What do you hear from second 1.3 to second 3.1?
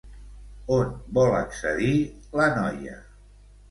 accedir la noia?